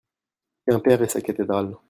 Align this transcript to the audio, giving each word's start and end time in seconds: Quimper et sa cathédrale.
Quimper 0.65 1.03
et 1.03 1.09
sa 1.09 1.21
cathédrale. 1.21 1.75